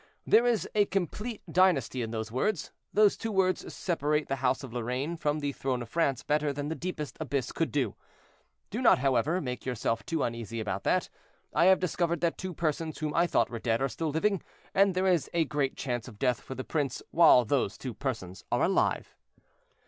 "There 0.25 0.47
is 0.47 0.67
a 0.73 0.85
complete 0.85 1.43
dynasty 1.47 2.01
in 2.01 2.09
those 2.09 2.31
words; 2.31 2.71
those 2.91 3.15
two 3.15 3.31
words 3.31 3.71
separate 3.71 4.29
the 4.29 4.37
house 4.37 4.63
of 4.63 4.73
Lorraine 4.73 5.15
from 5.15 5.41
the 5.41 5.51
throne 5.51 5.83
of 5.83 5.89
France 5.89 6.23
better 6.23 6.51
than 6.51 6.69
the 6.69 6.73
deepest 6.73 7.17
abyss 7.19 7.51
could 7.51 7.71
do. 7.71 7.93
"Do 8.71 8.81
not, 8.81 8.97
however, 8.97 9.39
make 9.39 9.63
yourself 9.63 10.03
too 10.03 10.23
uneasy 10.23 10.59
about 10.59 10.85
that. 10.85 11.07
I 11.53 11.65
have 11.65 11.79
discovered 11.79 12.21
that 12.21 12.39
two 12.39 12.55
persons 12.55 12.97
whom 12.97 13.13
I 13.13 13.27
thought 13.27 13.51
were 13.51 13.59
dead 13.59 13.79
are 13.79 13.87
still 13.89 14.09
living, 14.09 14.41
and 14.73 14.95
there 14.95 15.05
is 15.05 15.29
a 15.35 15.45
great 15.45 15.75
chance 15.77 16.07
of 16.07 16.17
death 16.17 16.41
for 16.41 16.55
the 16.55 16.63
prince 16.63 17.03
while 17.11 17.45
those 17.45 17.77
two 17.77 17.93
persons 17.93 18.43
are 18.51 18.63
alive. 18.63 19.15